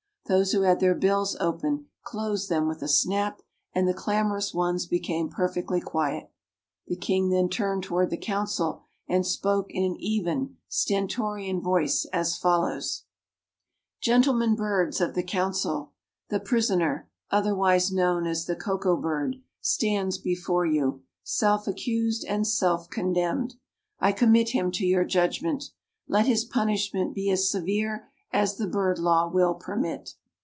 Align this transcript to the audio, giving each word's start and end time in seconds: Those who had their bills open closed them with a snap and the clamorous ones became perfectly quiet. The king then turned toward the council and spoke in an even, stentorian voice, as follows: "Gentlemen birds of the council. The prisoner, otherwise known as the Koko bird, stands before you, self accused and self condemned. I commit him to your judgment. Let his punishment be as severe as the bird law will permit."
Those 0.27 0.53
who 0.53 0.61
had 0.61 0.79
their 0.79 0.95
bills 0.95 1.35
open 1.41 1.87
closed 2.03 2.47
them 2.47 2.65
with 2.65 2.81
a 2.81 2.87
snap 2.87 3.41
and 3.73 3.85
the 3.85 3.93
clamorous 3.93 4.53
ones 4.53 4.85
became 4.85 5.29
perfectly 5.29 5.81
quiet. 5.81 6.31
The 6.87 6.95
king 6.95 7.31
then 7.31 7.49
turned 7.49 7.83
toward 7.83 8.09
the 8.11 8.15
council 8.17 8.83
and 9.09 9.25
spoke 9.27 9.65
in 9.71 9.83
an 9.83 9.97
even, 9.99 10.55
stentorian 10.69 11.59
voice, 11.59 12.05
as 12.13 12.37
follows: 12.37 13.03
"Gentlemen 13.99 14.55
birds 14.55 15.01
of 15.01 15.15
the 15.15 15.23
council. 15.23 15.91
The 16.29 16.39
prisoner, 16.39 17.09
otherwise 17.29 17.91
known 17.91 18.25
as 18.25 18.45
the 18.45 18.55
Koko 18.55 18.95
bird, 18.95 19.35
stands 19.59 20.17
before 20.17 20.65
you, 20.65 21.01
self 21.23 21.67
accused 21.67 22.23
and 22.23 22.47
self 22.47 22.89
condemned. 22.89 23.55
I 23.99 24.13
commit 24.13 24.51
him 24.51 24.71
to 24.73 24.85
your 24.85 25.03
judgment. 25.03 25.71
Let 26.07 26.25
his 26.25 26.45
punishment 26.45 27.13
be 27.13 27.29
as 27.31 27.51
severe 27.51 28.07
as 28.31 28.55
the 28.55 28.67
bird 28.67 28.97
law 28.97 29.27
will 29.29 29.55
permit." 29.55 30.13